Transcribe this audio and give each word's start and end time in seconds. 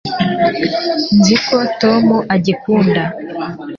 nzi 1.17 1.35
ko 1.47 1.57
tom 1.81 2.05
agikunda 2.35 3.03